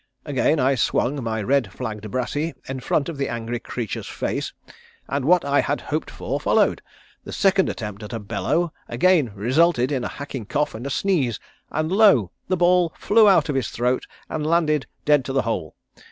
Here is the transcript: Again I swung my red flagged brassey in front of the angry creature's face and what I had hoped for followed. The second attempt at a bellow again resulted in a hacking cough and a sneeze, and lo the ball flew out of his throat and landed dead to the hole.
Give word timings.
Again 0.25 0.59
I 0.59 0.73
swung 0.73 1.23
my 1.23 1.43
red 1.43 1.71
flagged 1.71 2.09
brassey 2.09 2.55
in 2.67 2.79
front 2.79 3.07
of 3.07 3.17
the 3.17 3.29
angry 3.29 3.59
creature's 3.59 4.07
face 4.07 4.51
and 5.07 5.25
what 5.25 5.45
I 5.45 5.59
had 5.61 5.79
hoped 5.79 6.09
for 6.09 6.39
followed. 6.39 6.81
The 7.23 7.31
second 7.31 7.69
attempt 7.69 8.01
at 8.01 8.11
a 8.11 8.17
bellow 8.17 8.73
again 8.89 9.31
resulted 9.35 9.91
in 9.91 10.03
a 10.03 10.07
hacking 10.17 10.47
cough 10.47 10.73
and 10.73 10.87
a 10.87 10.89
sneeze, 10.89 11.39
and 11.69 11.91
lo 11.91 12.31
the 12.47 12.57
ball 12.57 12.93
flew 12.97 13.29
out 13.29 13.47
of 13.47 13.53
his 13.53 13.69
throat 13.69 14.07
and 14.27 14.43
landed 14.47 14.87
dead 15.05 15.23
to 15.25 15.33
the 15.33 15.43
hole. 15.43 15.75